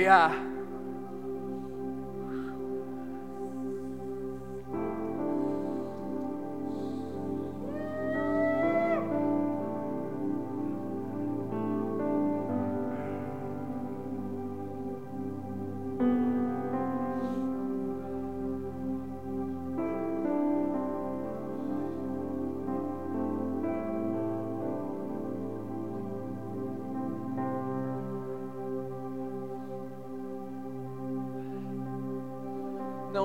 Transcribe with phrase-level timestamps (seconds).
[0.00, 0.49] Aleluia.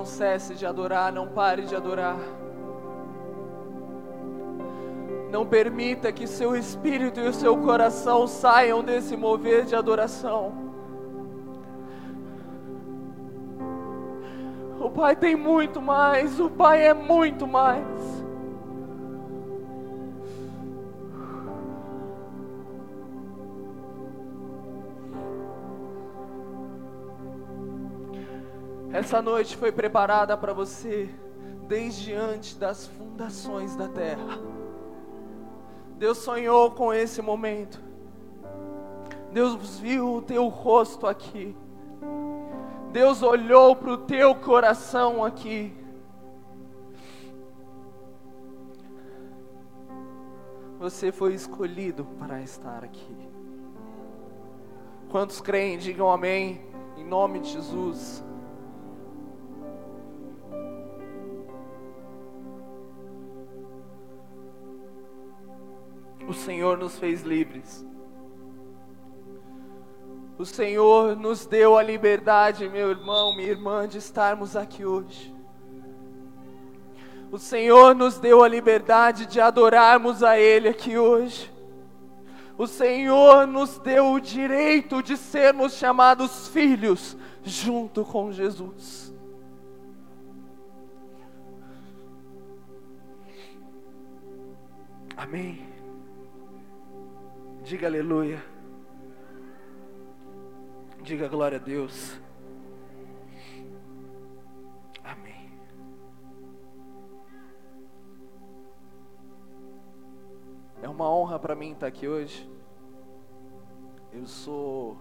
[0.05, 2.15] Não cesse de adorar, não pare de adorar.
[5.31, 10.53] Não permita que seu espírito e o seu coração saiam desse mover de adoração.
[14.79, 18.14] O Pai tem muito mais, o Pai é muito mais.
[29.05, 31.07] Essa noite foi preparada para você
[31.67, 34.39] desde antes das fundações da terra.
[35.95, 37.79] Deus sonhou com esse momento.
[39.31, 41.55] Deus viu o teu rosto aqui.
[42.91, 45.71] Deus olhou para o teu coração aqui.
[50.79, 53.15] Você foi escolhido para estar aqui.
[55.11, 56.59] Quantos creem, digam amém,
[56.97, 58.25] em nome de Jesus.
[66.27, 67.85] O Senhor nos fez livres.
[70.37, 75.33] O Senhor nos deu a liberdade, meu irmão, minha irmã, de estarmos aqui hoje.
[77.31, 81.51] O Senhor nos deu a liberdade de adorarmos a Ele aqui hoje.
[82.57, 89.13] O Senhor nos deu o direito de sermos chamados filhos junto com Jesus.
[95.17, 95.64] Amém.
[97.65, 98.45] Diga aleluia.
[101.01, 102.15] Diga glória a Deus.
[105.03, 105.51] Amém.
[110.83, 112.47] É uma honra para mim estar aqui hoje.
[114.13, 114.95] Eu sou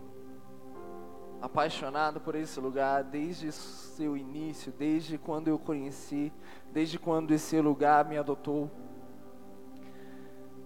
[1.42, 6.32] apaixonado por esse lugar desde seu início, desde quando eu conheci,
[6.72, 8.70] desde quando esse lugar me adotou.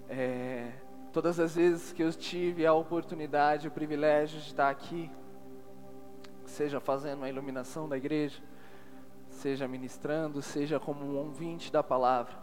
[0.09, 5.11] É, Todas as vezes que eu tive a oportunidade, o privilégio de estar aqui,
[6.45, 8.43] seja fazendo a iluminação da igreja,
[9.31, 12.37] seja ministrando, seja como um ouvinte da palavra,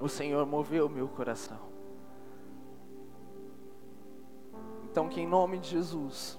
[0.00, 1.58] o Senhor moveu meu coração.
[4.90, 6.38] Então, que em nome de Jesus,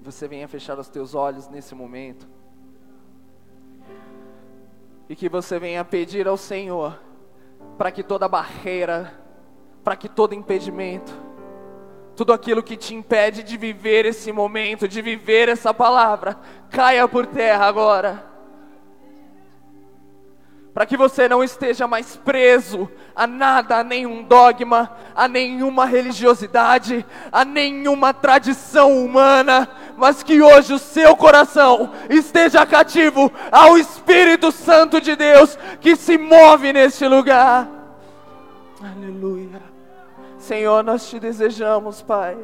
[0.00, 2.26] você venha fechar os teus olhos nesse momento,
[5.08, 7.07] e que você venha pedir ao Senhor
[7.78, 9.14] para que toda barreira,
[9.84, 11.14] para que todo impedimento,
[12.16, 16.36] tudo aquilo que te impede de viver esse momento, de viver essa palavra,
[16.68, 18.26] caia por terra agora.
[20.74, 27.06] Para que você não esteja mais preso a nada, a nenhum dogma, a nenhuma religiosidade,
[27.30, 35.00] a nenhuma tradição humana, mas que hoje o seu coração esteja cativo ao Espírito Santo
[35.00, 37.68] de Deus que se move neste lugar.
[38.80, 39.60] Aleluia.
[40.38, 42.38] Senhor, nós te desejamos, Pai.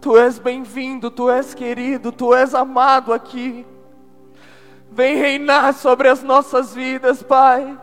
[0.00, 3.64] Tu és bem-vindo, tu és querido, tu és amado aqui.
[4.90, 7.78] Vem reinar sobre as nossas vidas, Pai.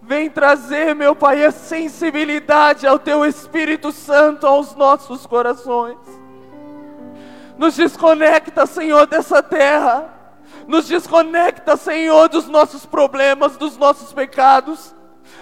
[0.00, 6.21] Vem trazer, meu Pai, a sensibilidade ao Teu Espírito Santo aos nossos corações.
[7.62, 10.12] Nos desconecta, Senhor, dessa terra.
[10.66, 14.92] Nos desconecta, Senhor, dos nossos problemas, dos nossos pecados.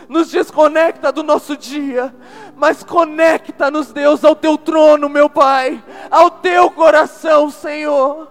[0.07, 2.15] Nos desconecta do nosso dia,
[2.55, 8.31] mas conecta-nos, Deus, ao teu trono, meu Pai, ao teu coração, Senhor.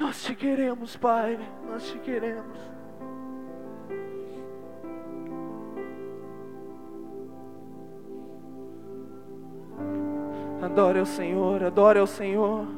[0.00, 1.38] Nós te queremos, Pai,
[1.70, 2.71] nós te queremos.
[10.62, 12.68] Adore ao Senhor, adore ao Senhor.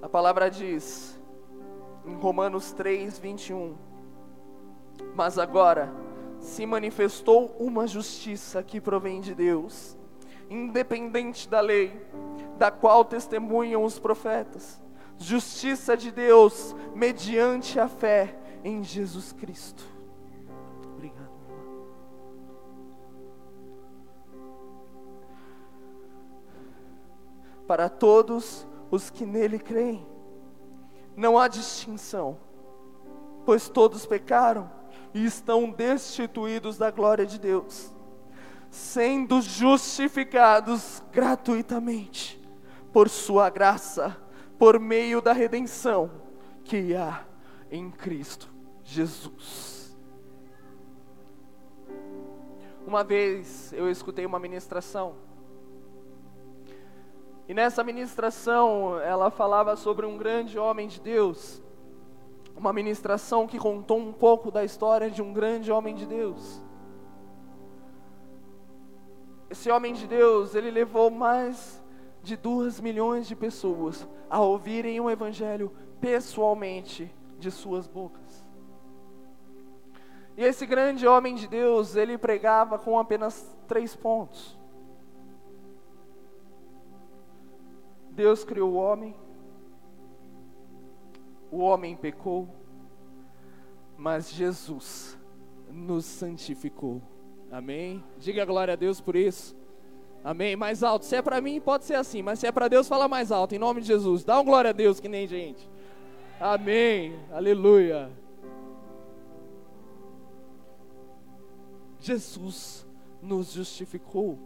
[0.00, 1.20] A palavra diz
[2.06, 3.74] em Romanos 3, 21.
[5.16, 5.92] Mas agora
[6.38, 9.98] se manifestou uma justiça que provém de Deus,
[10.48, 12.00] independente da lei,
[12.58, 14.80] da qual testemunham os profetas,
[15.18, 19.84] justiça de Deus mediante a fé em Jesus Cristo.
[20.94, 21.34] Obrigado.
[27.66, 30.06] Para todos os que nele creem,
[31.16, 32.38] não há distinção,
[33.44, 34.70] pois todos pecaram
[35.12, 37.94] e estão destituídos da glória de Deus,
[38.70, 42.43] sendo justificados gratuitamente
[42.94, 44.16] por Sua graça,
[44.56, 46.08] por meio da redenção
[46.62, 47.24] que há
[47.68, 48.48] em Cristo
[48.84, 49.98] Jesus.
[52.86, 55.16] Uma vez eu escutei uma ministração,
[57.48, 61.60] e nessa ministração ela falava sobre um grande homem de Deus,
[62.54, 66.62] uma ministração que contou um pouco da história de um grande homem de Deus.
[69.50, 71.83] Esse homem de Deus, ele levou mais
[72.24, 78.44] de duas milhões de pessoas a ouvirem o Evangelho pessoalmente de suas bocas.
[80.36, 84.58] E esse grande homem de Deus, ele pregava com apenas três pontos.
[88.10, 89.14] Deus criou o homem,
[91.50, 92.48] o homem pecou,
[93.96, 95.18] mas Jesus
[95.70, 97.02] nos santificou.
[97.50, 98.02] Amém?
[98.18, 99.56] Diga glória a Deus por isso.
[100.24, 100.56] Amém?
[100.56, 101.04] Mais alto.
[101.04, 103.54] Se é para mim, pode ser assim, mas se é para Deus, fala mais alto,
[103.54, 104.24] em nome de Jesus.
[104.24, 105.68] Dá um glória a Deus que nem gente.
[106.40, 107.14] Amém.
[107.30, 108.10] Aleluia.
[112.00, 112.86] Jesus
[113.20, 114.38] nos justificou.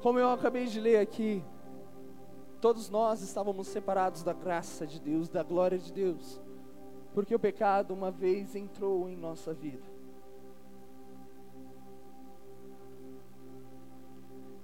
[0.00, 1.44] Como eu acabei de ler aqui,
[2.58, 6.40] todos nós estávamos separados da graça de Deus, da glória de Deus,
[7.14, 9.91] porque o pecado uma vez entrou em nossa vida.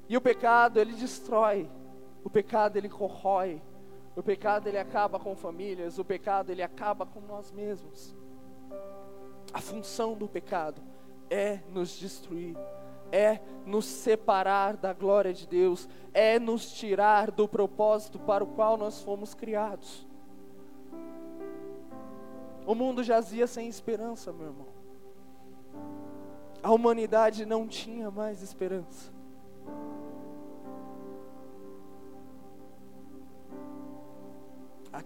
[0.08, 1.68] E o pecado, ele destrói,
[2.24, 3.60] o pecado, ele corrói,
[4.16, 8.16] o pecado, ele acaba com famílias, o pecado, ele acaba com nós mesmos.
[9.52, 10.80] A função do pecado
[11.30, 12.56] é nos destruir,
[13.12, 18.76] é nos separar da glória de Deus, é nos tirar do propósito para o qual
[18.76, 20.06] nós fomos criados.
[22.66, 24.66] O mundo jazia sem esperança, meu irmão.
[26.62, 29.17] A humanidade não tinha mais esperança.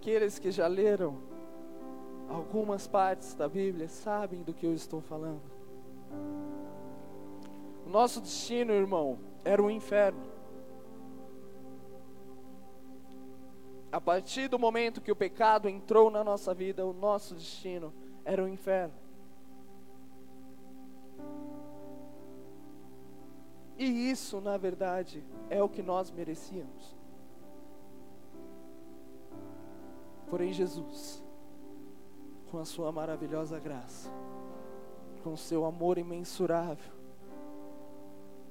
[0.03, 1.17] Aqueles que já leram
[2.29, 5.41] algumas partes da Bíblia sabem do que eu estou falando.
[7.87, 10.21] O nosso destino, irmão, era o inferno.
[13.93, 17.95] A partir do momento que o pecado entrou na nossa vida, o nosso destino
[18.25, 18.95] era o inferno.
[23.79, 27.02] E isso, na verdade, é o que nós merecíamos.
[30.33, 31.23] Porém, Jesus,
[32.51, 34.11] com a Sua maravilhosa graça,
[35.23, 36.91] com o Seu amor imensurável,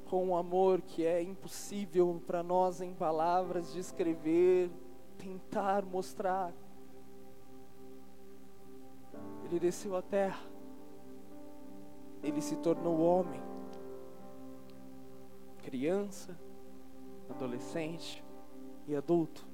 [0.05, 4.69] com um amor que é impossível para nós em palavras descrever,
[5.17, 6.53] tentar mostrar.
[9.45, 10.45] Ele desceu à terra,
[12.21, 13.41] ele se tornou homem,
[15.63, 16.39] criança,
[17.27, 18.23] adolescente
[18.87, 19.50] e adulto.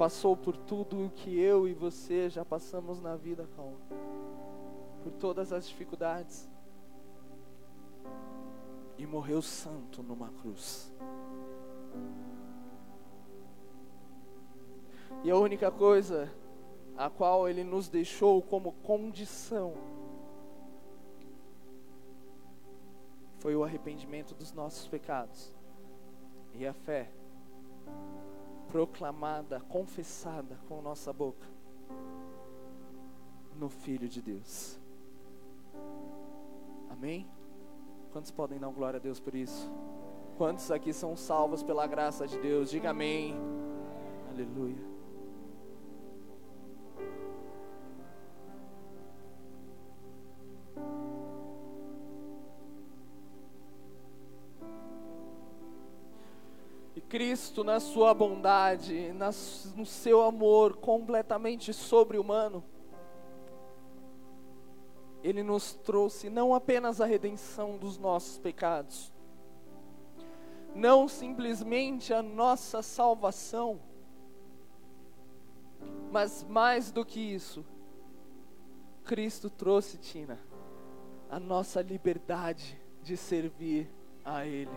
[0.00, 3.76] Passou por tudo o que eu e você já passamos na vida, calma.
[5.02, 6.48] Por todas as dificuldades
[8.96, 10.90] e morreu santo numa cruz.
[15.22, 16.32] E a única coisa
[16.96, 19.74] a qual ele nos deixou como condição
[23.38, 25.54] foi o arrependimento dos nossos pecados
[26.54, 27.19] e a fé
[28.70, 31.46] proclamada, confessada com nossa boca
[33.56, 34.78] no Filho de Deus.
[36.88, 37.26] Amém?
[38.12, 39.70] Quantos podem dar glória a Deus por isso?
[40.36, 42.70] Quantos aqui são salvos pela graça de Deus?
[42.70, 43.36] Diga amém.
[44.30, 44.89] Aleluia.
[57.10, 59.12] Cristo, na sua bondade,
[59.74, 62.62] no seu amor completamente sobre-humano,
[65.20, 69.12] ele nos trouxe não apenas a redenção dos nossos pecados,
[70.72, 73.80] não simplesmente a nossa salvação,
[76.12, 77.66] mas mais do que isso,
[79.04, 80.38] Cristo trouxe, Tina,
[81.28, 83.90] a nossa liberdade de servir
[84.24, 84.70] a Ele.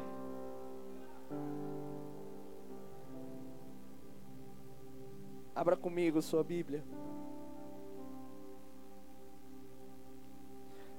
[5.56, 6.84] Abra comigo sua Bíblia.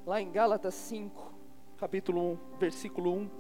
[0.06, 1.32] Lá em Gálatas 5,
[1.76, 3.30] capítulo 1, versículo 1.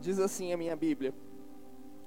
[0.00, 1.14] Diz assim a minha Bíblia: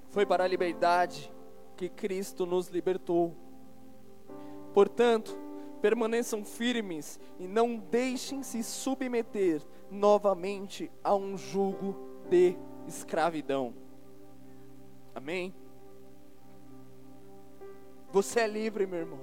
[0.10, 1.32] Foi para a liberdade
[1.78, 3.34] que Cristo nos libertou.
[4.74, 5.38] Portanto,
[5.82, 12.56] permaneçam firmes e não deixem se submeter novamente a um jugo de
[12.88, 13.74] escravidão.
[15.14, 15.54] Amém?
[18.10, 19.20] Você é livre, meu irmão.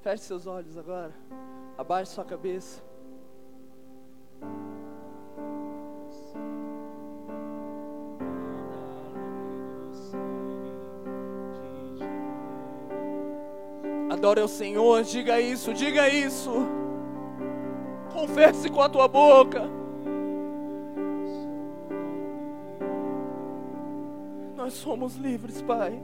[0.00, 1.12] Feche seus olhos agora.
[1.76, 2.80] Abaixe sua cabeça.
[14.08, 16.52] Adore ao Senhor, diga isso, diga isso.
[18.12, 19.78] Confesse com a tua boca.
[24.68, 25.98] Nós somos livres, Pai.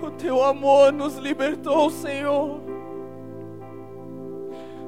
[0.00, 2.60] O teu amor nos libertou, Senhor.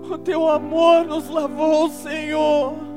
[0.08, 2.91] O teu amor nos lavou, Senhor.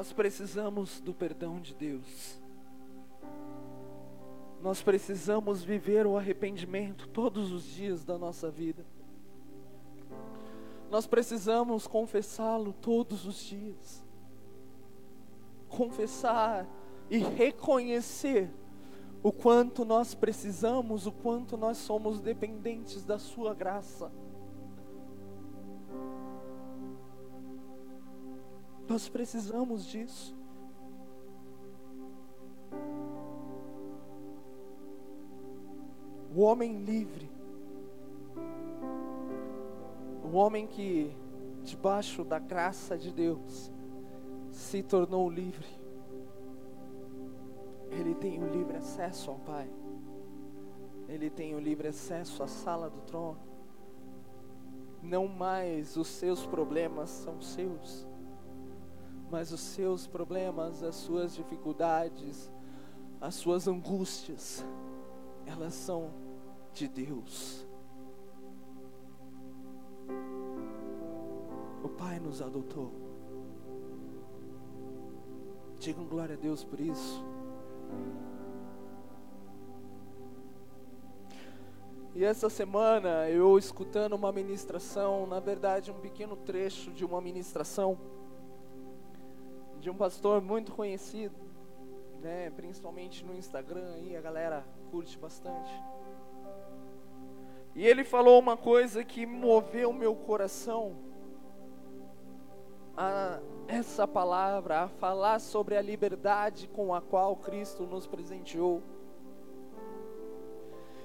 [0.00, 2.40] Nós precisamos do perdão de Deus.
[4.62, 8.82] Nós precisamos viver o arrependimento todos os dias da nossa vida.
[10.90, 14.02] Nós precisamos confessá-lo todos os dias.
[15.68, 16.66] Confessar
[17.10, 18.50] e reconhecer
[19.22, 24.10] o quanto nós precisamos, o quanto nós somos dependentes da Sua graça.
[28.90, 30.36] Nós precisamos disso.
[36.34, 37.30] O homem livre,
[40.24, 41.16] o homem que,
[41.62, 43.70] debaixo da graça de Deus,
[44.50, 45.68] se tornou livre,
[47.92, 49.70] ele tem o livre acesso ao Pai,
[51.08, 53.38] ele tem o livre acesso à sala do trono.
[55.00, 58.09] Não mais os seus problemas são seus
[59.30, 62.50] mas os seus problemas, as suas dificuldades,
[63.20, 64.64] as suas angústias,
[65.46, 66.10] elas são
[66.72, 67.66] de Deus.
[71.82, 72.92] O Pai nos adotou.
[75.78, 77.24] Digam glória a Deus por isso.
[82.14, 87.96] E essa semana eu escutando uma ministração, na verdade um pequeno trecho de uma ministração,
[89.80, 91.34] de um pastor muito conhecido,
[92.20, 95.72] né, principalmente no Instagram aí, a galera curte bastante.
[97.74, 100.96] E ele falou uma coisa que moveu meu coração
[102.94, 108.82] a essa palavra, a falar sobre a liberdade com a qual Cristo nos presenteou.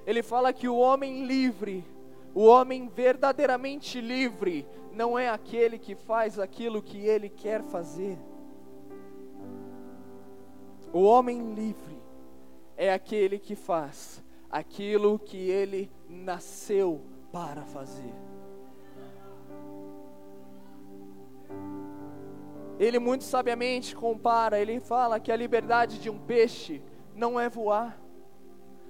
[0.06, 1.86] Ele fala que o homem livre,
[2.34, 8.18] o homem verdadeiramente livre, não é aquele que faz aquilo que ele quer fazer
[10.96, 12.02] o homem livre
[12.78, 17.02] é aquele que faz aquilo que ele nasceu
[17.34, 18.14] para fazer.
[22.80, 26.82] Ele muito sabiamente compara, ele fala que a liberdade de um peixe
[27.14, 28.02] não é voar,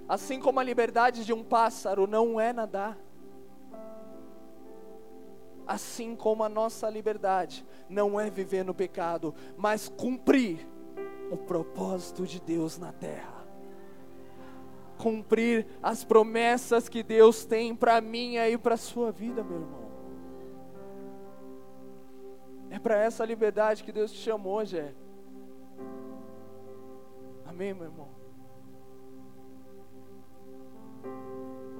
[0.08, 2.96] assim como a liberdade de um pássaro não é nadar.
[5.66, 10.75] Assim como a nossa liberdade não é viver no pecado, mas cumprir
[11.30, 13.44] o propósito de Deus na terra.
[14.98, 19.86] Cumprir as promessas que Deus tem para mim e para a sua vida, meu irmão.
[22.70, 24.94] É para essa liberdade que Deus te chamou, Jé.
[27.44, 28.08] Amém, meu irmão?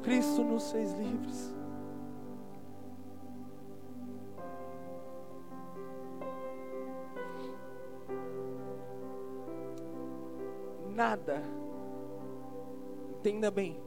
[0.02, 1.55] Cristo nos fez livres.
[10.96, 11.42] Nada,
[13.10, 13.78] entenda bem,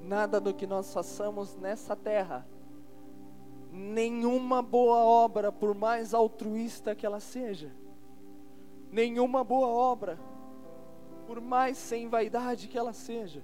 [0.00, 2.46] nada do que nós façamos nessa terra,
[3.72, 7.74] nenhuma boa obra, por mais altruísta que ela seja,
[8.92, 10.16] nenhuma boa obra,
[11.26, 13.42] por mais sem vaidade que ela seja,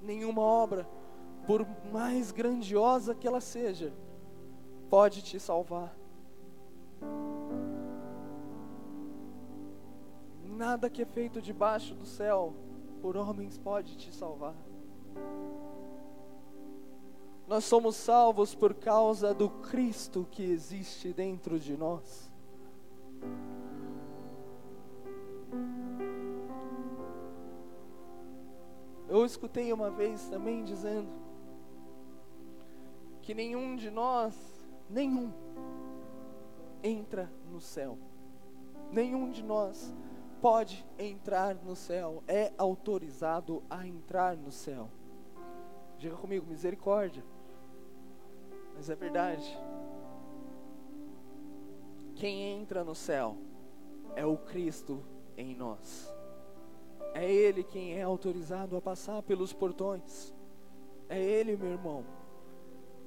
[0.00, 0.88] nenhuma obra,
[1.46, 3.92] por mais grandiosa que ela seja,
[4.88, 5.94] pode te salvar.
[10.58, 12.52] Nada que é feito debaixo do céu
[13.00, 14.56] por homens pode te salvar.
[17.46, 22.28] Nós somos salvos por causa do Cristo que existe dentro de nós.
[29.08, 31.12] Eu escutei uma vez também dizendo
[33.22, 34.34] que nenhum de nós,
[34.90, 35.32] nenhum,
[36.82, 37.96] entra no céu.
[38.90, 39.94] Nenhum de nós
[40.40, 44.88] pode entrar no céu, é autorizado a entrar no céu.
[45.98, 47.24] Diga comigo, misericórdia.
[48.74, 49.58] Mas é verdade.
[52.14, 53.36] Quem entra no céu
[54.14, 55.02] é o Cristo
[55.36, 56.12] em nós.
[57.14, 60.34] É Ele quem é autorizado a passar pelos portões.
[61.08, 62.04] É Ele, meu irmão,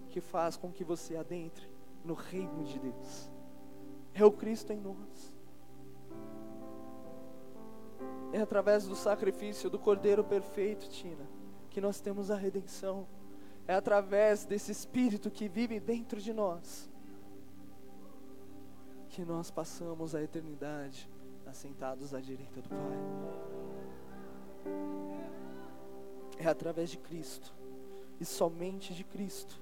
[0.09, 1.69] que faz com que você adentre
[2.03, 3.31] no reino de Deus.
[4.13, 5.40] É o Cristo em nós.
[8.33, 11.27] É através do sacrifício do Cordeiro perfeito, Tina,
[11.69, 13.07] que nós temos a redenção.
[13.67, 16.89] É através desse Espírito que vive dentro de nós
[19.11, 21.09] que nós passamos a eternidade
[21.45, 22.97] assentados à direita do Pai.
[26.37, 27.53] É através de Cristo
[28.19, 29.61] e somente de Cristo.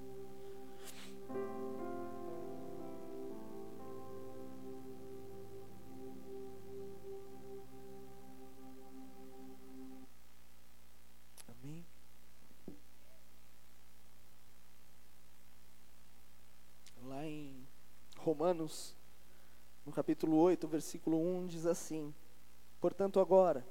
[18.49, 18.95] Romanos,
[19.85, 22.11] no capítulo 8, versículo 1, diz assim:
[22.81, 23.63] Portanto, agora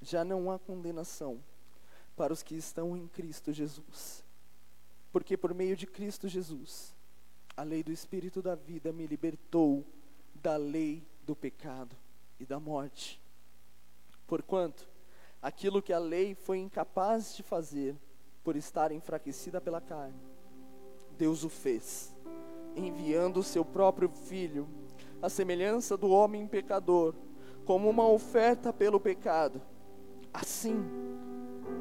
[0.00, 1.38] já não há condenação
[2.16, 4.24] para os que estão em Cristo Jesus.
[5.12, 6.94] Porque por meio de Cristo Jesus,
[7.54, 9.84] a lei do Espírito da vida me libertou
[10.36, 11.94] da lei do pecado
[12.40, 13.20] e da morte.
[14.26, 14.88] Porquanto,
[15.42, 17.94] aquilo que a lei foi incapaz de fazer,
[18.42, 20.18] por estar enfraquecida pela carne,
[21.18, 22.16] Deus o fez
[22.78, 24.68] enviando o seu próprio filho,
[25.20, 27.14] à semelhança do homem pecador,
[27.64, 29.60] como uma oferta pelo pecado.
[30.32, 30.84] Assim,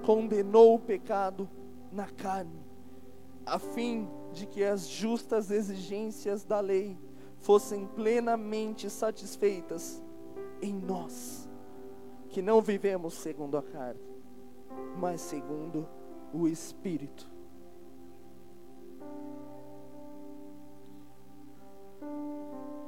[0.06, 1.50] condenou o pecado
[1.92, 2.60] na carne,
[3.46, 6.98] a fim de que as justas exigências da lei
[7.40, 10.04] fossem plenamente satisfeitas
[10.62, 11.48] em nós,
[12.30, 14.02] que não vivemos segundo a carne,
[14.98, 15.88] mas segundo
[16.34, 17.37] o Espírito.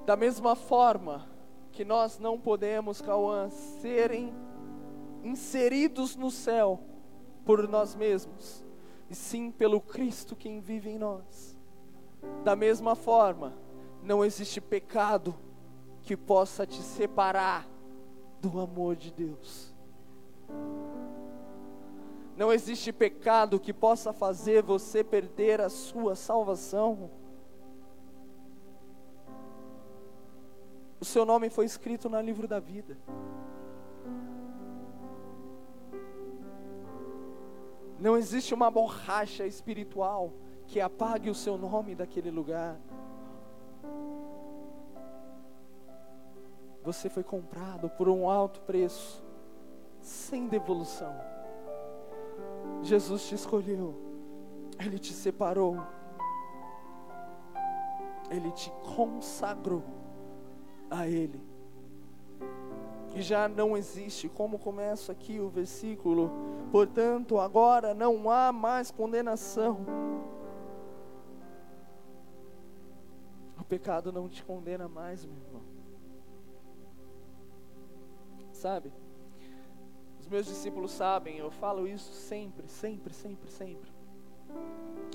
[0.10, 1.30] Da mesma forma
[1.72, 4.34] que nós não podemos, Cauã, serem
[5.24, 6.80] inseridos no céu
[7.46, 8.66] por nós mesmos,
[9.08, 11.56] e sim pelo Cristo quem vive em nós.
[12.44, 13.54] Da mesma forma,
[14.02, 15.36] não existe pecado
[16.02, 17.68] que possa te separar
[18.42, 19.76] do amor de Deus.
[22.36, 27.12] Não existe pecado que possa fazer você perder a sua salvação.
[31.00, 32.98] O seu nome foi escrito no livro da vida.
[37.98, 40.34] Não existe uma borracha espiritual
[40.68, 42.78] que apague o seu nome daquele lugar.
[46.84, 49.24] Você foi comprado por um alto preço,
[50.02, 51.14] sem devolução.
[52.82, 53.96] Jesus te escolheu,
[54.80, 55.78] Ele te separou,
[58.30, 59.99] Ele te consagrou
[60.90, 61.42] a Ele.
[63.10, 66.32] Que já não existe, como começa aqui o versículo,
[66.72, 69.86] portanto, agora não há mais condenação.
[73.60, 75.62] O pecado não te condena mais, meu irmão.
[78.52, 78.92] Sabe?
[80.20, 83.92] Os meus discípulos sabem, eu falo isso sempre, sempre, sempre, sempre.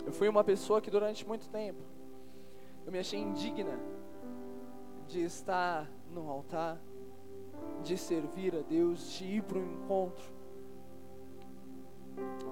[0.04, 1.80] Eu fui uma pessoa que durante muito tempo
[2.86, 3.78] eu me achei indigna
[5.08, 6.80] de estar no altar,
[7.82, 10.24] de servir a Deus, de ir para o encontro,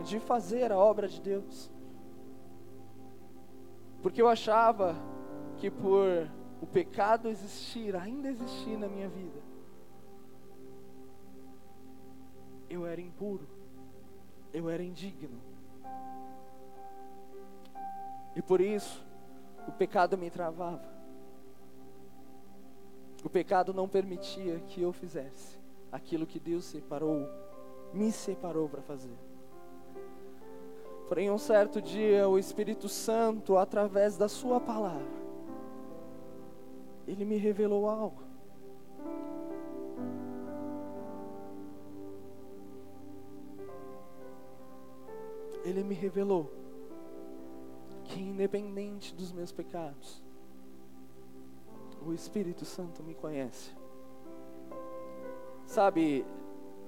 [0.05, 1.71] de fazer a obra de Deus.
[4.03, 4.97] Porque eu achava
[5.59, 6.29] que por
[6.61, 9.53] o pecado existir, ainda existir na minha vida,
[13.23, 13.47] impuro,
[14.53, 15.41] eu era indigno.
[18.35, 19.05] E por isso,
[19.69, 20.91] o pecado me travava.
[23.25, 25.59] O pecado não permitia que eu fizesse
[25.91, 27.29] aquilo que Deus separou,
[27.93, 29.17] me separou para fazer.
[31.07, 35.23] Porém, um certo dia, o Espírito Santo, através da Sua palavra,
[37.07, 38.23] ele me revelou algo.
[45.65, 46.51] Ele me revelou
[48.05, 50.23] que, independente dos meus pecados,
[52.07, 53.71] o Espírito Santo me conhece.
[55.67, 56.25] Sabe,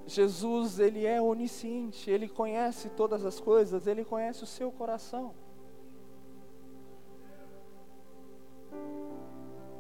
[0.06, 5.34] Jesus, ele é onisciente, ele conhece todas as coisas, ele conhece o seu coração.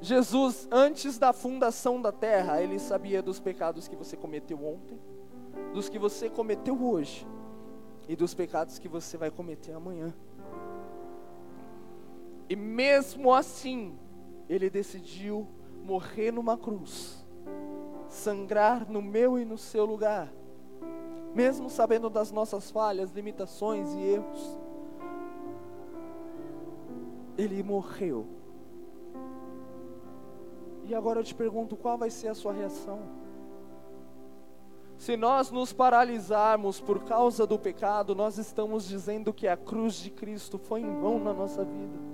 [0.00, 4.98] Jesus, antes da fundação da terra, ele sabia dos pecados que você cometeu ontem,
[5.72, 7.26] dos que você cometeu hoje
[8.06, 10.14] e dos pecados que você vai cometer amanhã.
[12.48, 13.98] E mesmo assim,
[14.48, 15.46] ele decidiu
[15.82, 17.24] morrer numa cruz,
[18.08, 20.32] sangrar no meu e no seu lugar,
[21.34, 24.58] mesmo sabendo das nossas falhas, limitações e erros.
[27.36, 28.26] Ele morreu
[30.84, 33.00] e agora eu te pergunto: qual vai ser a sua reação?
[34.96, 40.10] Se nós nos paralisarmos por causa do pecado, nós estamos dizendo que a cruz de
[40.10, 42.13] Cristo foi em vão na nossa vida.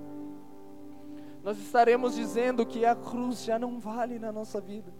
[1.43, 4.93] Nós estaremos dizendo que a cruz já não vale na nossa vida.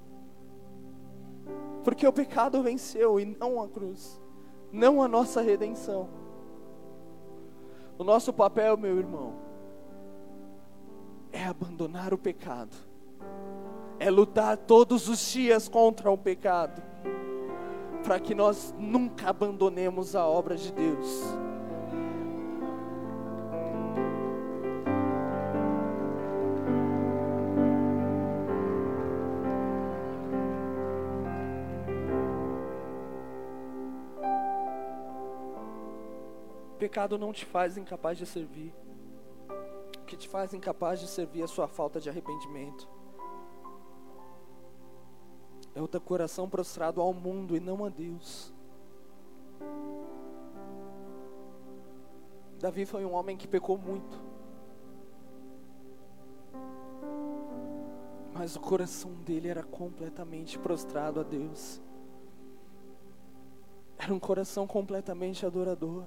[1.84, 4.20] Porque o pecado venceu e não a cruz,
[4.72, 6.10] não a nossa redenção.
[7.98, 9.36] O nosso papel, meu irmão,
[11.32, 12.92] é abandonar o pecado
[14.02, 16.82] é lutar todos os dias contra o pecado,
[18.04, 21.22] para que nós nunca abandonemos a obra de Deus.
[36.92, 38.74] Pecado não te faz incapaz de servir.
[39.98, 42.86] O que te faz incapaz de servir é a sua falta de arrependimento.
[45.74, 48.54] É o teu coração prostrado ao mundo e não a Deus.
[52.60, 54.22] Davi foi um homem que pecou muito.
[58.34, 61.82] Mas o coração dele era completamente prostrado a Deus.
[63.98, 66.06] Era um coração completamente adorador.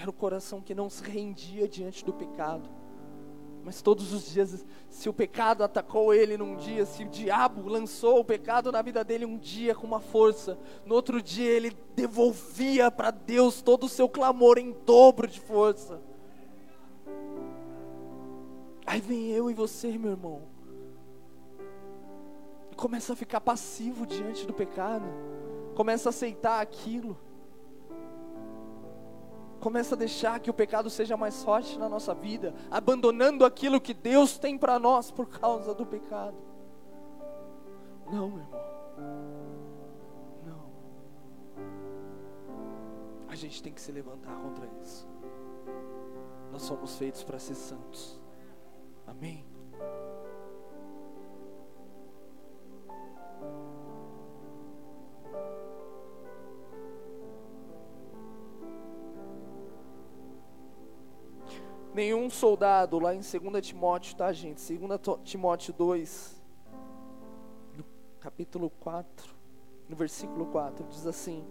[0.00, 2.70] Era um coração que não se rendia diante do pecado.
[3.62, 8.18] Mas todos os dias, se o pecado atacou ele num dia, se o diabo lançou
[8.18, 12.90] o pecado na vida dele um dia com uma força, no outro dia ele devolvia
[12.90, 16.00] para Deus todo o seu clamor em dobro de força.
[18.86, 20.40] Aí vem eu e você, meu irmão,
[22.72, 25.04] e começa a ficar passivo diante do pecado,
[25.74, 27.18] começa a aceitar aquilo.
[29.60, 33.92] Começa a deixar que o pecado seja mais forte na nossa vida, abandonando aquilo que
[33.92, 36.36] Deus tem para nós por causa do pecado.
[38.10, 38.60] Não, meu irmão.
[40.46, 40.70] Não.
[43.28, 45.06] A gente tem que se levantar contra isso.
[46.50, 48.18] Nós somos feitos para ser santos.
[49.06, 49.49] Amém.
[62.00, 64.74] Nenhum soldado, lá em 2 Timóteo, tá, gente?
[64.74, 66.42] 2 Timóteo 2,
[67.76, 67.84] no
[68.18, 69.34] capítulo 4,
[69.86, 71.44] no versículo 4, diz assim: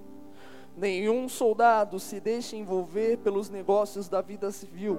[0.75, 4.97] Nenhum soldado se deixa envolver pelos negócios da vida civil,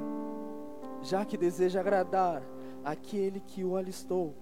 [1.03, 2.45] já que deseja agradar
[2.85, 4.33] aquele que o alistou.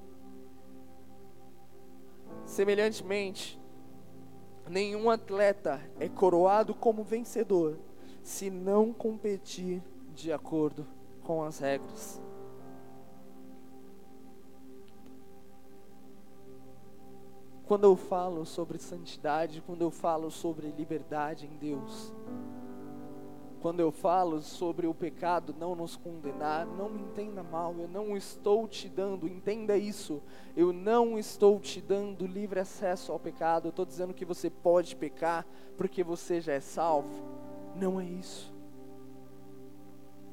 [2.44, 3.58] Semelhantemente,
[4.68, 7.78] nenhum atleta é coroado como vencedor
[8.22, 9.82] se não competir
[10.14, 10.97] de acordo
[11.28, 12.22] com as regras.
[17.66, 22.14] Quando eu falo sobre santidade, quando eu falo sobre liberdade em Deus,
[23.60, 28.16] quando eu falo sobre o pecado não nos condenar, não me entenda mal, eu não
[28.16, 30.22] estou te dando, entenda isso,
[30.56, 34.96] eu não estou te dando livre acesso ao pecado, eu estou dizendo que você pode
[34.96, 35.44] pecar
[35.76, 37.22] porque você já é salvo.
[37.76, 38.57] Não é isso.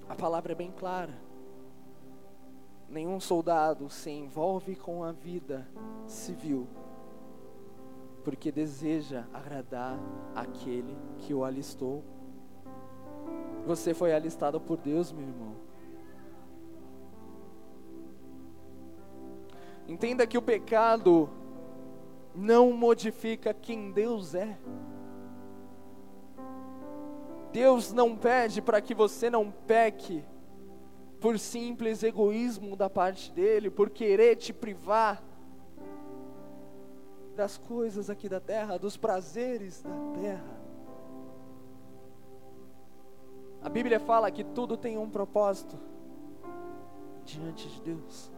[0.08, 1.14] A palavra é bem clara.
[2.90, 5.68] Nenhum soldado se envolve com a vida
[6.06, 6.68] civil
[8.26, 10.00] porque deseja agradar
[10.34, 12.04] aquele que o alistou.
[13.68, 15.56] Você foi alistado por Deus, meu irmão.
[19.88, 21.30] Entenda que o pecado
[22.34, 24.58] não modifica quem Deus é.
[27.56, 30.26] Deus não pede para que você não peque
[31.22, 35.24] por simples egoísmo da parte dele, por querer te privar
[37.34, 40.62] das coisas aqui da terra, dos prazeres da terra.
[43.62, 45.80] A Bíblia fala que tudo tem um propósito
[47.24, 48.30] diante de Deus.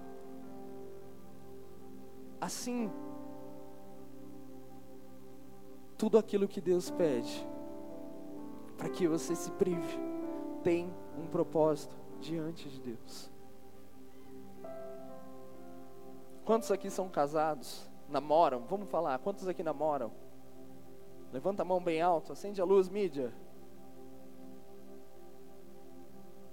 [2.39, 2.91] Assim,
[5.97, 7.47] tudo aquilo que Deus pede,
[8.77, 9.97] para que você se prive,
[10.63, 13.31] tem um propósito diante de Deus.
[16.45, 17.89] Quantos aqui são casados?
[18.07, 18.65] Namoram?
[18.69, 20.11] Vamos falar, quantos aqui namoram?
[21.33, 23.33] Levanta a mão bem alto, acende a luz, mídia.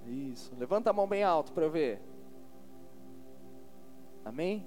[0.06, 2.00] Isso, levanta a mão bem alto para eu ver.
[4.24, 4.66] Amém?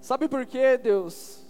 [0.00, 1.47] Sabe por que, Deus?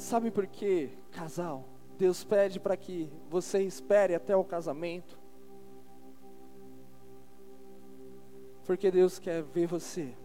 [0.00, 1.62] Sabe por que, casal?
[1.98, 5.20] Deus pede para que você espere até o casamento.
[8.64, 10.16] Porque Deus quer ver você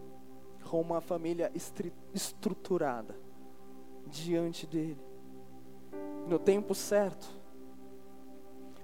[0.70, 1.52] com uma família
[2.14, 3.14] estruturada
[4.06, 4.98] diante dEle,
[6.26, 7.28] no tempo certo.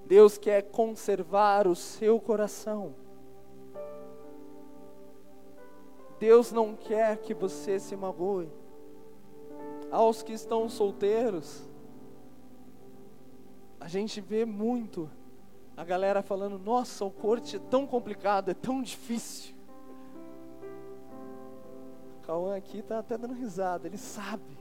[0.04, 2.94] Deus quer conservar o seu coração.
[6.20, 8.60] Deus não quer que você se magoe.
[9.92, 11.62] Aos que estão solteiros,
[13.78, 15.10] a gente vê muito
[15.76, 19.54] a galera falando: nossa, o corte é tão complicado, é tão difícil.
[22.22, 24.58] Cauã aqui está até dando risada, ele sabe.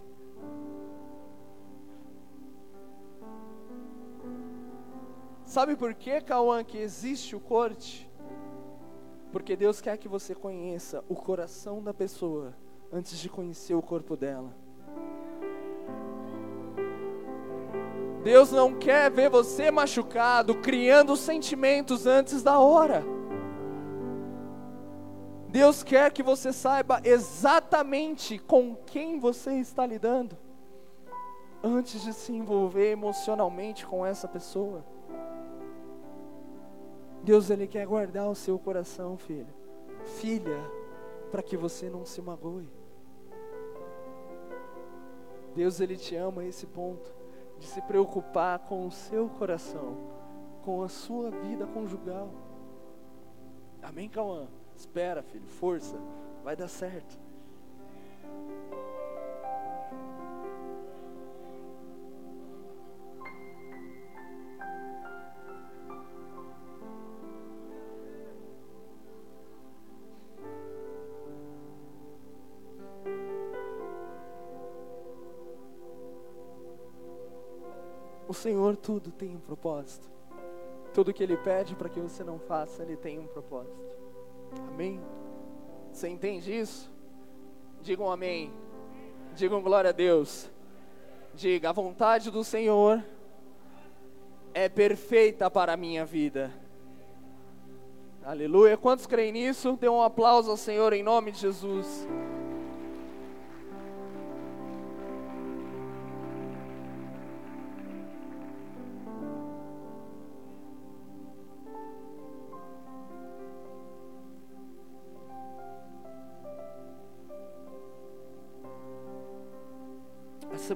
[5.46, 8.10] Sabe por que, Cauã, que existe o corte?
[9.32, 12.54] Porque Deus quer que você conheça o coração da pessoa
[12.92, 14.61] antes de conhecer o corpo dela.
[18.24, 23.04] Deus não quer ver você machucado, criando sentimentos antes da hora.
[25.48, 30.38] Deus quer que você saiba exatamente com quem você está lidando,
[31.64, 34.86] antes de se envolver emocionalmente com essa pessoa.
[37.24, 39.54] Deus ele quer guardar o seu coração, filho,
[40.20, 40.58] filha,
[41.32, 42.70] para que você não se magoe.
[45.56, 47.21] Deus ele te ama a esse ponto
[47.62, 49.96] de se preocupar com o seu coração,
[50.64, 52.32] com a sua vida conjugal.
[53.84, 54.48] Amém, Cauã?
[54.76, 55.96] Espera, filho, força,
[56.44, 57.20] vai dar certo.
[78.32, 80.10] O Senhor tudo tem um propósito.
[80.94, 83.76] Tudo que Ele pede para que você não faça, Ele tem um propósito.
[84.70, 85.02] Amém?
[85.92, 86.90] Você entende isso?
[87.82, 88.54] Digam amém.
[89.36, 90.50] Digam glória a Deus.
[91.36, 93.04] Diga: a vontade do Senhor
[94.54, 96.54] é perfeita para a minha vida.
[98.24, 98.78] Aleluia.
[98.78, 99.78] Quantos creem nisso?
[99.78, 102.08] Dê um aplauso ao Senhor em nome de Jesus.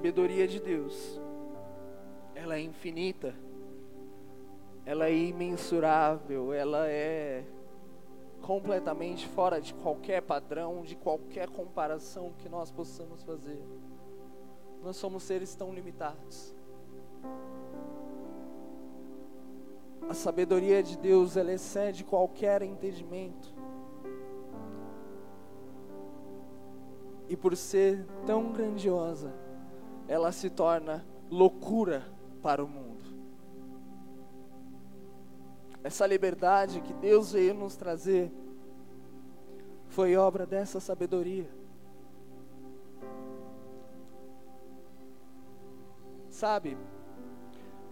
[0.06, 1.20] Sabedoria de Deus,
[2.36, 3.34] ela é infinita,
[4.86, 7.44] ela é imensurável, ela é
[8.40, 13.60] completamente fora de qualquer padrão, de qualquer comparação que nós possamos fazer.
[14.84, 16.56] Nós somos seres tão limitados.
[20.08, 23.56] A sabedoria de Deus, ela excede qualquer entendimento.
[27.28, 29.45] E por ser tão grandiosa,
[30.08, 32.06] ela se torna loucura
[32.42, 33.04] para o mundo.
[35.84, 38.32] Essa liberdade que Deus veio nos trazer
[39.88, 41.50] foi obra dessa sabedoria.
[46.30, 46.78] Sabe,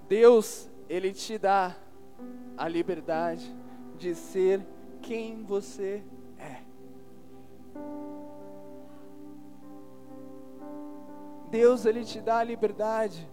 [0.07, 1.77] Deus, Ele te dá
[2.57, 3.55] a liberdade
[3.97, 4.65] de ser
[5.01, 6.03] quem você
[11.53, 13.29] Deus ele te dá a liberdade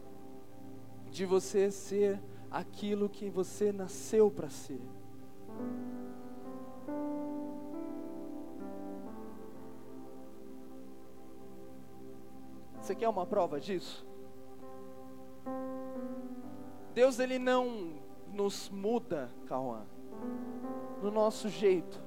[1.11, 4.83] de você ser aquilo que você nasceu para ser.
[12.79, 14.07] Você quer uma prova disso?
[16.93, 17.95] Deus ele não
[18.31, 19.87] nos muda, Cauã,
[21.01, 21.99] no nosso jeito.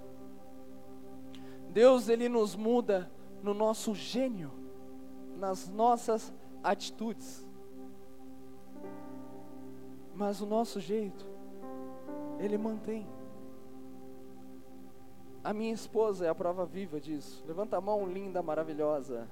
[1.71, 4.52] Deus ele nos muda no nosso gênio,
[5.43, 6.32] nas nossas
[6.63, 7.45] atitudes.
[10.15, 11.25] Mas o nosso jeito,
[12.39, 13.06] ele mantém.
[15.43, 17.43] A minha esposa é a prova viva disso.
[17.45, 19.27] Levanta a mão, linda, maravilhosa.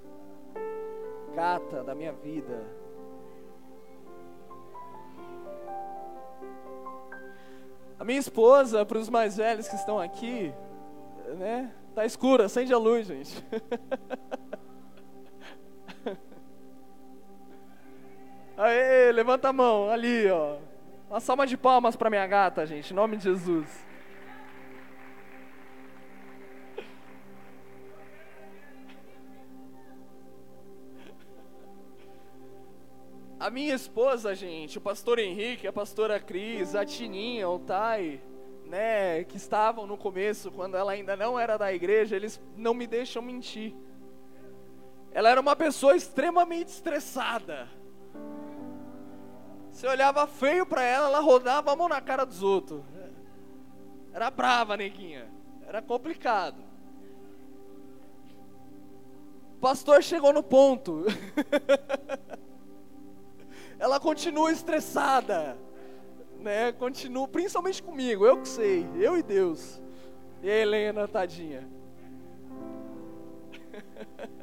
[1.33, 2.61] Gata da minha vida.
[7.97, 10.53] A minha esposa, para os mais velhos que estão aqui,
[11.37, 11.73] né?
[11.95, 13.41] Tá escura, acende a luz, gente.
[18.63, 20.57] Aê, levanta a mão, ali, ó.
[21.09, 23.67] Uma salva de palmas para minha gata, gente, em nome de Jesus.
[33.39, 38.21] A minha esposa, gente, o pastor Henrique, a pastora Cris, a Tininha, o Tai,
[38.67, 42.85] né, que estavam no começo, quando ela ainda não era da igreja, eles não me
[42.85, 43.73] deixam mentir.
[45.11, 47.80] Ela era uma pessoa extremamente estressada.
[49.71, 52.83] Você olhava feio para ela, ela rodava a mão na cara dos outros.
[54.13, 55.27] Era brava, neguinha.
[55.65, 56.61] Era complicado.
[59.55, 61.05] O pastor chegou no ponto.
[63.79, 65.57] ela continua estressada
[66.41, 69.79] né, continuo, principalmente comigo, eu que sei, eu e Deus.
[70.41, 71.69] E a Helena, tadinha.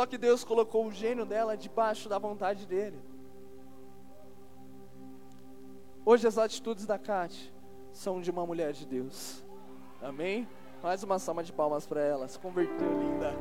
[0.00, 2.98] Só que Deus colocou o gênio dela debaixo da vontade dele.
[6.06, 7.52] Hoje as atitudes da Kate
[7.92, 9.44] são de uma mulher de Deus.
[10.00, 10.48] Amém?
[10.82, 12.26] Mais uma salva de palmas para ela.
[12.26, 13.34] Se converteu, linda.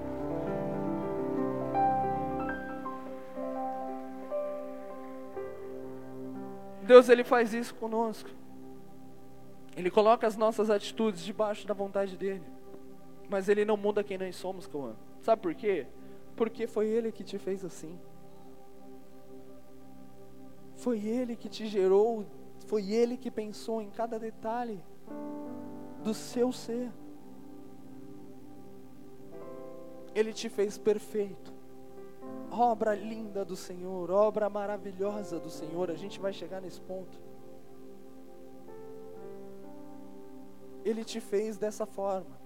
[6.83, 8.29] Deus ele faz isso conosco.
[9.77, 12.43] Ele coloca as nossas atitudes debaixo da vontade dele.
[13.29, 14.93] Mas ele não muda quem nós somos, Cauã.
[15.21, 15.87] Sabe por quê?
[16.39, 17.99] Porque foi ele que te fez assim.
[20.83, 22.25] Foi ele que te gerou,
[22.65, 24.81] foi ele que pensou em cada detalhe
[26.01, 26.89] do seu ser.
[30.15, 31.59] Ele te fez perfeito
[32.51, 35.91] obra linda do Senhor, obra maravilhosa do Senhor.
[35.91, 37.19] A gente vai chegar nesse ponto.
[40.83, 42.39] Ele te fez dessa forma.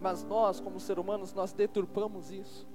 [0.00, 2.66] Mas nós, como seres humanos, nós deturpamos isso.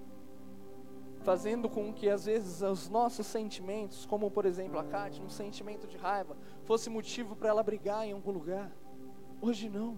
[1.24, 5.88] Fazendo com que às vezes os nossos sentimentos, como por exemplo a Kátia, um sentimento
[5.88, 8.72] de raiva, fosse motivo para ela brigar em algum lugar.
[9.42, 9.98] Hoje não.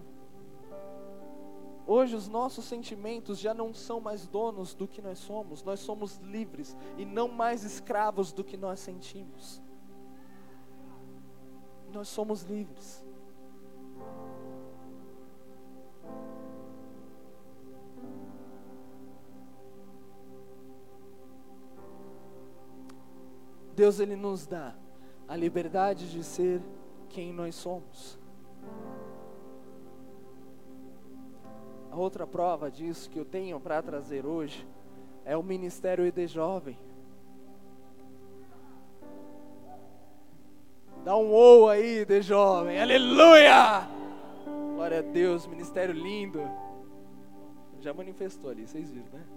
[1.86, 6.18] Hoje os nossos sentimentos já não são mais donos do que nós somos, nós somos
[6.18, 9.62] livres e não mais escravos do que nós sentimos.
[11.92, 13.05] Nós somos livres.
[23.76, 24.74] Deus ele nos dá
[25.28, 26.62] a liberdade de ser
[27.10, 28.18] quem nós somos.
[31.90, 34.66] A outra prova disso que eu tenho para trazer hoje
[35.26, 36.78] é o Ministério ED Jovem.
[41.04, 42.80] Dá um ou aí, ED Jovem.
[42.80, 43.88] Aleluia!
[44.74, 46.40] Glória a Deus, ministério lindo.
[47.80, 49.35] Já manifestou ali, vocês viram, né?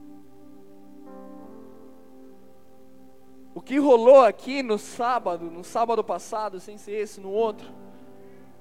[3.60, 7.70] O que rolou aqui no sábado, no sábado passado, sem ser esse, no outro,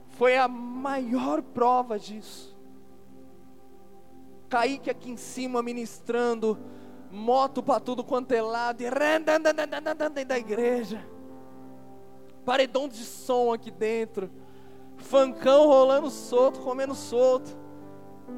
[0.08, 2.52] foi a maior prova disso.
[4.48, 6.58] Kaique aqui em cima ministrando,
[7.12, 11.06] moto para tudo quanto é lado, e da igreja,
[12.44, 14.28] paredão de som aqui dentro,
[14.96, 17.56] fancão rolando solto, comendo solto.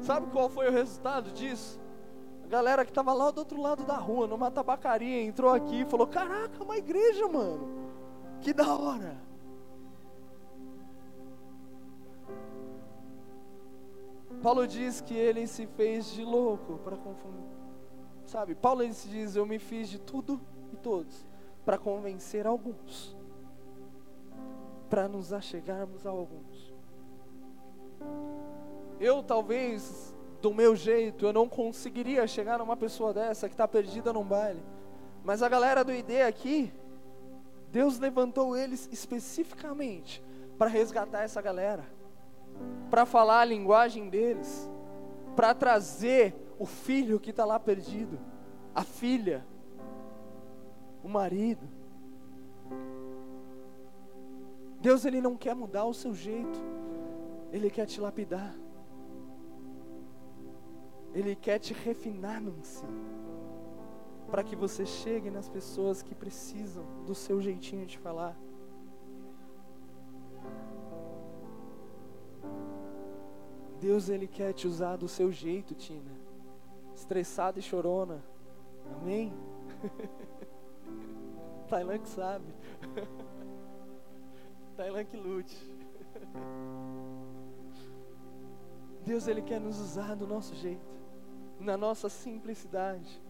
[0.01, 1.80] Sabe qual foi o resultado disso?
[2.51, 6.05] Galera que estava lá do outro lado da rua, numa tabacaria, entrou aqui e falou:
[6.05, 7.89] Caraca, uma igreja, mano,
[8.41, 9.17] que da hora.
[14.43, 17.47] Paulo diz que ele se fez de louco para confundir.
[18.25, 20.37] Sabe, Paulo ele se diz: Eu me fiz de tudo
[20.73, 21.25] e todos
[21.63, 23.15] para convencer alguns,
[24.89, 26.75] para nos achegarmos a alguns.
[28.99, 34.11] Eu talvez do meu jeito, eu não conseguiria chegar numa pessoa dessa que está perdida
[34.11, 34.61] num baile.
[35.23, 36.73] Mas a galera do ID aqui,
[37.71, 40.23] Deus levantou eles especificamente
[40.57, 41.83] para resgatar essa galera,
[42.89, 44.69] para falar a linguagem deles,
[45.35, 48.19] para trazer o filho que está lá perdido,
[48.73, 49.45] a filha,
[51.03, 51.67] o marido.
[54.79, 56.59] Deus ele não quer mudar o seu jeito,
[57.51, 58.55] ele quer te lapidar.
[61.13, 63.11] Ele quer te refinar ensino.
[64.29, 68.37] Para que você chegue nas pessoas que precisam do seu jeitinho de falar.
[73.79, 76.11] Deus ele quer te usar do seu jeito, Tina.
[76.95, 78.23] Estressada e chorona.
[79.01, 79.33] Amém?
[81.67, 82.53] Tailã que sabe.
[84.77, 85.57] Tailã que lute.
[89.03, 90.90] Deus ele quer nos usar do nosso jeito
[91.61, 93.21] na nossa simplicidade.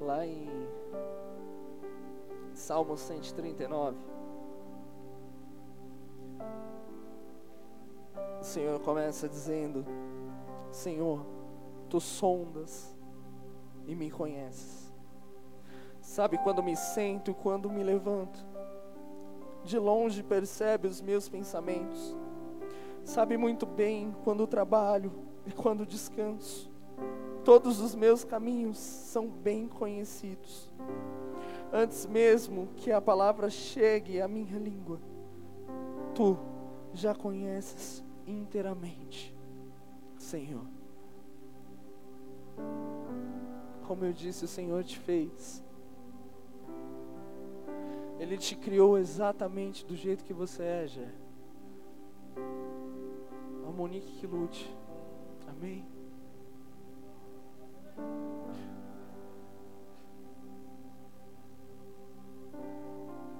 [0.00, 0.48] Lá em
[2.52, 3.96] Salmo 139,
[8.40, 9.84] o Senhor começa dizendo:
[10.72, 11.24] Senhor,
[11.88, 12.96] tu sondas
[13.86, 14.81] e me conheces.
[16.12, 18.44] Sabe quando me sento e quando me levanto.
[19.64, 22.14] De longe percebe os meus pensamentos.
[23.02, 25.10] Sabe muito bem quando trabalho
[25.46, 26.70] e quando descanso.
[27.42, 30.70] Todos os meus caminhos são bem conhecidos.
[31.72, 35.00] Antes mesmo que a palavra chegue à minha língua,
[36.14, 36.36] tu
[36.92, 39.34] já conheces inteiramente,
[40.18, 40.66] Senhor.
[43.86, 45.64] Como eu disse, o Senhor te fez
[48.22, 51.12] ele te criou exatamente do jeito que você é, Jé.
[53.66, 54.72] A Monique que lute.
[55.48, 55.84] Amém?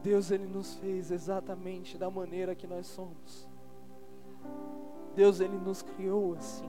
[0.03, 3.49] Deus ele nos fez exatamente da maneira que nós somos.
[5.15, 6.69] Deus ele nos criou assim.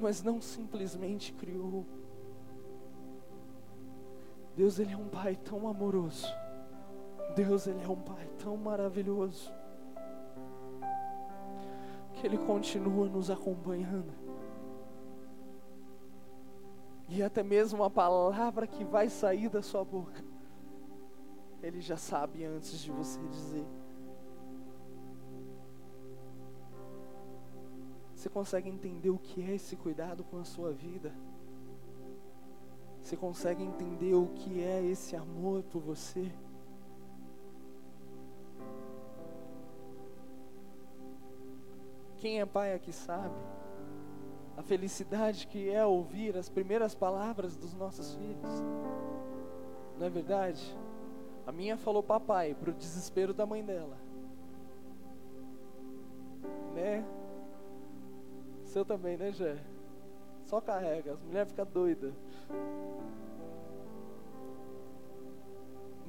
[0.00, 1.84] Mas não simplesmente criou
[4.56, 6.26] Deus ele é um pai tão amoroso.
[7.34, 9.52] Deus ele é um pai tão maravilhoso.
[12.14, 14.12] Que ele continua nos acompanhando.
[17.08, 20.24] E até mesmo a palavra que vai sair da sua boca,
[21.62, 23.66] ele já sabe antes de você dizer.
[28.14, 31.12] Você consegue entender o que é esse cuidado com a sua vida?
[33.12, 36.32] Você consegue entender o que é esse amor por você?
[42.16, 43.34] Quem é pai aqui sabe
[44.56, 48.62] a felicidade que é ouvir as primeiras palavras dos nossos filhos.
[49.98, 50.74] Não é verdade?
[51.46, 53.98] A minha falou papai para o desespero da mãe dela.
[56.74, 57.04] Né?
[58.62, 59.71] Seu também, né, Jé?
[60.52, 62.12] Só carrega, as mulheres ficam doidas.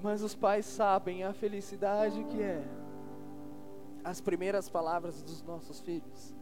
[0.02, 2.62] Mas os pais sabem a felicidade que é
[4.04, 6.36] as primeiras palavras dos nossos filhos.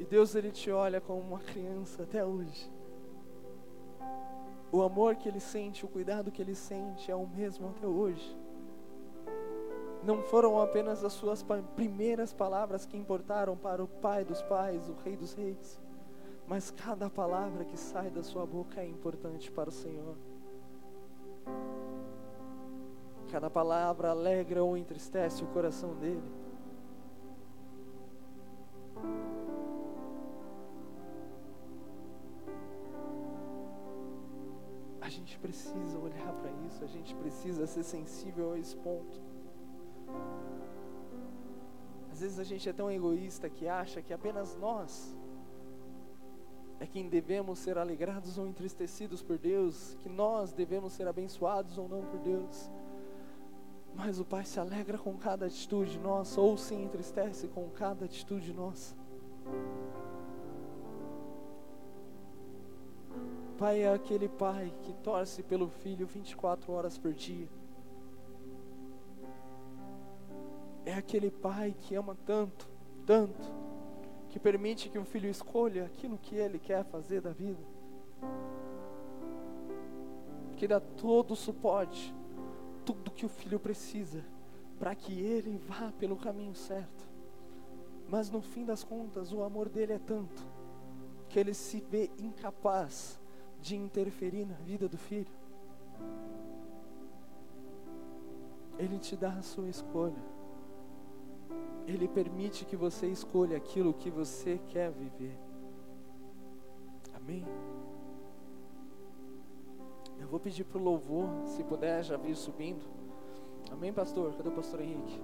[0.00, 2.68] E Deus ele te olha como uma criança até hoje.
[4.72, 8.43] O amor que ele sente, o cuidado que ele sente é o mesmo até hoje
[10.04, 11.44] não foram apenas as suas
[11.74, 15.80] primeiras palavras que importaram para o Pai dos Pais, o Rei dos Reis,
[16.46, 20.16] mas cada palavra que sai da sua boca é importante para o Senhor.
[23.30, 26.22] Cada palavra alegra ou entristece o coração dele.
[35.00, 39.33] A gente precisa olhar para isso, a gente precisa ser sensível a esse ponto.
[42.10, 45.16] Às vezes a gente é tão egoísta que acha que apenas nós
[46.78, 51.88] é quem devemos ser alegrados ou entristecidos por Deus, que nós devemos ser abençoados ou
[51.88, 52.70] não por Deus.
[53.94, 58.52] Mas o Pai se alegra com cada atitude nossa, ou se entristece com cada atitude
[58.52, 58.94] nossa.
[63.56, 67.48] Pai é aquele pai que torce pelo filho 24 horas por dia.
[70.94, 72.70] É aquele pai que ama tanto,
[73.04, 73.52] tanto,
[74.28, 77.60] que permite que o filho escolha aquilo que ele quer fazer da vida,
[80.56, 82.14] que dá todo o suporte,
[82.84, 84.24] tudo que o filho precisa,
[84.78, 87.04] para que ele vá pelo caminho certo.
[88.08, 90.46] Mas no fim das contas, o amor dele é tanto
[91.28, 93.20] que ele se vê incapaz
[93.60, 95.34] de interferir na vida do filho.
[98.78, 100.33] Ele te dá a sua escolha.
[101.86, 105.38] Ele permite que você escolha aquilo que você quer viver.
[107.14, 107.44] Amém?
[110.18, 112.84] Eu vou pedir para o louvor, se puder já vir subindo.
[113.70, 114.34] Amém, pastor?
[114.34, 115.20] Cadê o pastor Henrique?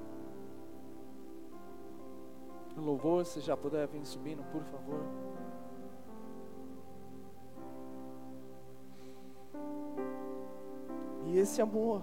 [2.77, 5.01] O louvor, se já puder vir subindo, por favor.
[11.27, 12.03] E esse amor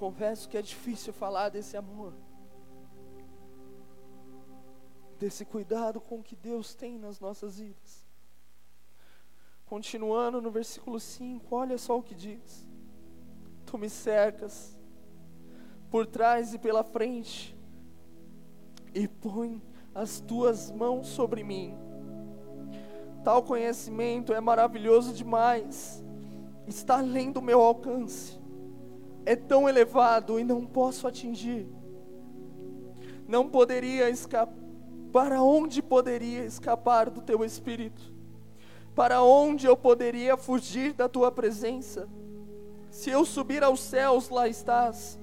[0.00, 2.14] confesso que é difícil falar desse amor,
[5.18, 8.08] desse cuidado com que Deus tem nas nossas vidas.
[9.66, 12.66] Continuando no versículo 5, olha só o que diz:
[13.66, 14.74] Tu me cercas
[15.90, 17.54] por trás e pela frente,
[18.94, 19.62] e põe
[19.94, 21.76] as tuas mãos sobre mim.
[23.22, 26.02] Tal conhecimento é maravilhoso demais,
[26.66, 28.39] está além do meu alcance
[29.24, 31.66] é tão elevado e não posso atingir.
[33.26, 34.58] Não poderia escapar.
[35.12, 38.12] Para onde poderia escapar do teu espírito?
[38.94, 42.08] Para onde eu poderia fugir da tua presença?
[42.90, 45.18] Se eu subir aos céus, lá estás.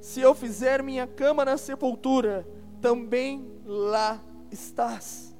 [0.00, 2.46] Se eu fizer minha cama na sepultura,
[2.80, 5.36] também lá estás.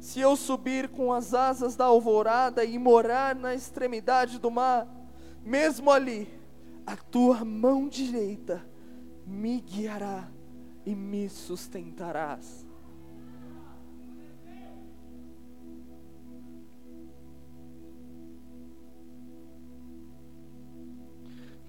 [0.00, 4.86] Se eu subir com as asas da alvorada e morar na extremidade do mar,
[5.42, 6.28] mesmo ali,
[6.86, 8.64] a tua mão direita
[9.26, 10.30] me guiará
[10.84, 12.66] e me sustentarás.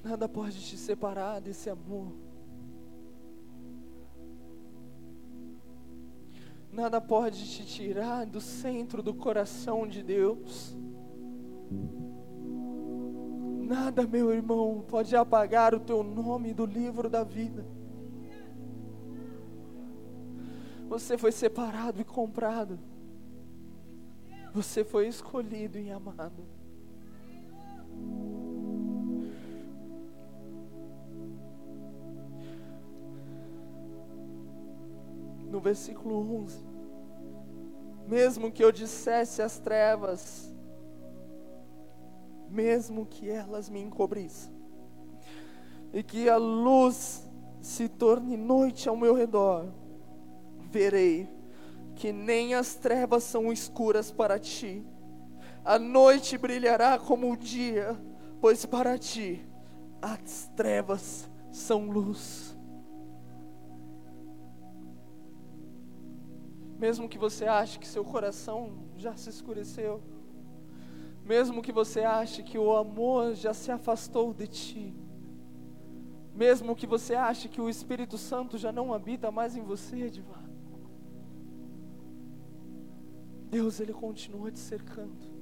[0.03, 2.13] Nada pode te separar desse amor.
[6.72, 10.76] Nada pode te tirar do centro do coração de Deus.
[13.66, 17.66] Nada, meu irmão, pode apagar o teu nome do livro da vida.
[20.88, 22.78] Você foi separado e comprado.
[24.53, 26.45] Você foi escolhido e amado.
[35.49, 36.59] No versículo 11:
[38.07, 40.54] Mesmo que eu dissesse às trevas,
[42.55, 44.53] mesmo que elas me encobrissem,
[45.91, 47.29] e que a luz
[47.59, 49.67] se torne noite ao meu redor,
[50.71, 51.29] verei
[51.95, 54.85] que nem as trevas são escuras para ti,
[55.63, 57.99] a noite brilhará como o dia,
[58.39, 59.45] pois para ti
[60.01, 62.55] as trevas são luz.
[66.77, 70.03] Mesmo que você ache que seu coração já se escureceu,
[71.26, 74.93] mesmo que você ache que o amor já se afastou de ti,
[76.36, 80.45] mesmo que você ache que o Espírito Santo já não habita mais em você, Edivar,
[83.49, 85.34] Deus ele continua te cercando.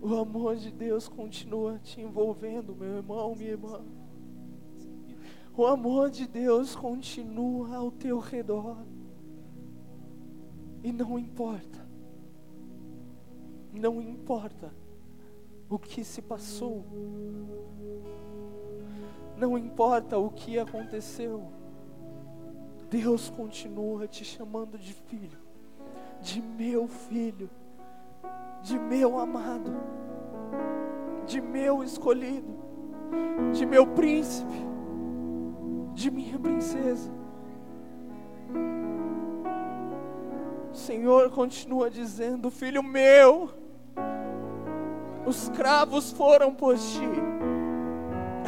[0.00, 3.82] O amor de Deus continua te envolvendo, meu irmão, minha irmã.
[5.56, 8.78] O amor de Deus continua ao teu redor.
[10.82, 11.79] E não importa
[13.72, 14.72] não importa
[15.68, 16.84] o que se passou,
[19.36, 21.50] não importa o que aconteceu,
[22.90, 25.38] Deus continua te chamando de filho,
[26.20, 27.48] de meu filho,
[28.62, 29.72] de meu amado,
[31.24, 32.52] de meu escolhido,
[33.52, 34.66] de meu príncipe,
[35.94, 37.12] de minha princesa.
[40.72, 43.50] O Senhor continua dizendo: Filho meu,
[45.30, 47.08] os cravos foram por ti,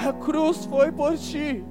[0.05, 1.64] a cruz foi por ti,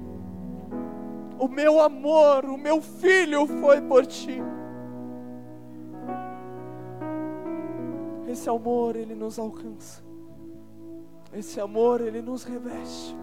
[1.38, 4.40] o meu amor, o meu filho foi por ti.
[8.26, 10.02] Esse amor, ele nos alcança,
[11.34, 13.14] esse amor, ele nos reveste.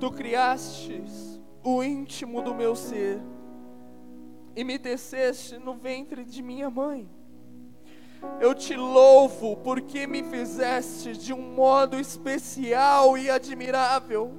[0.00, 1.33] Tu criastes
[1.64, 3.20] o íntimo do meu ser
[4.54, 7.08] e me teceste no ventre de minha mãe.
[8.40, 14.32] Eu te louvo porque me fizeste de um modo especial e admirável.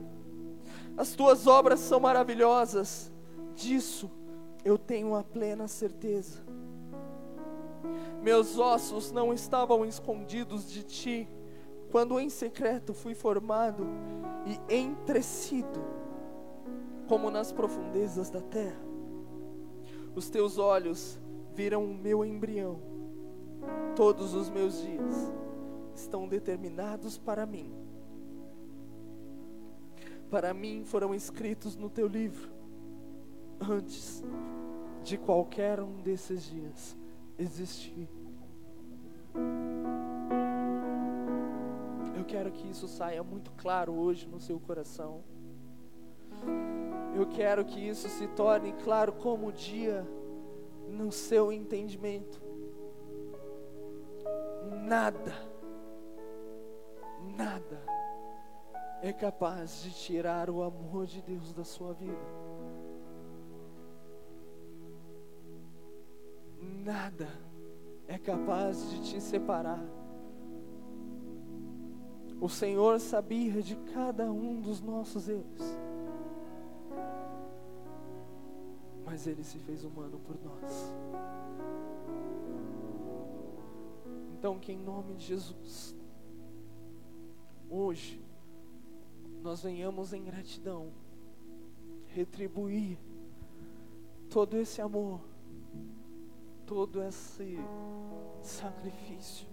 [0.96, 3.12] As tuas obras são maravilhosas,
[3.54, 4.10] disso
[4.64, 6.40] eu tenho a plena certeza.
[8.22, 11.30] Meus ossos não estavam escondidos de ti,
[11.92, 13.86] quando em secreto fui formado
[14.46, 15.86] e entrecido,
[17.08, 18.84] como nas profundezas da terra.
[20.16, 21.20] Os teus olhos
[21.54, 22.80] viram o meu embrião,
[23.96, 25.34] todos os meus dias
[25.94, 27.72] estão determinados para mim.
[30.30, 32.50] Para mim foram escritos no teu livro,
[33.60, 34.24] antes
[35.04, 36.98] de qualquer um desses dias
[37.38, 38.10] existir.
[42.18, 45.24] Eu quero que isso saia muito claro hoje no seu coração.
[47.16, 50.06] Eu quero que isso se torne claro como dia
[50.90, 52.42] no seu entendimento.
[54.84, 55.34] Nada,
[57.38, 57.82] nada
[59.02, 62.18] é capaz de tirar o amor de Deus da sua vida.
[66.84, 67.30] Nada
[68.10, 69.84] é capaz de te separar.
[72.42, 75.75] O Senhor sabia de cada um dos nossos erros.
[79.28, 80.94] Ele se fez humano por nós.
[84.38, 85.96] Então, que em nome de Jesus,
[87.70, 88.24] hoje,
[89.42, 90.92] nós venhamos em gratidão,
[92.08, 92.98] retribuir
[94.30, 95.22] todo esse amor,
[96.66, 97.58] todo esse
[98.42, 99.48] sacrifício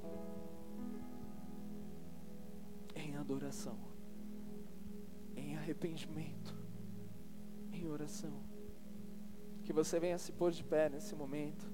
[2.94, 3.78] em adoração,
[5.34, 6.54] em arrependimento,
[7.72, 8.41] em oração.
[9.64, 11.71] Que você venha se pôr de pé nesse momento.